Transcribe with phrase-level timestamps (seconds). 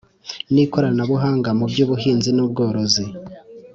[0.53, 3.05] N ikoranabuhanga mu by ubuhinzi n ubworozi